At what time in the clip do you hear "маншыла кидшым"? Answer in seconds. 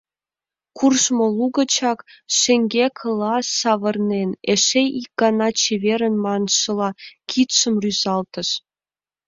6.23-7.75